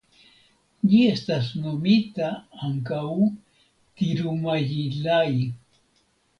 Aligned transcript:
Ĝi 0.93 1.01
estas 1.09 1.49
nomita 1.65 2.31
ankaŭ 2.69 3.03
Tirumajilai. 4.03 5.49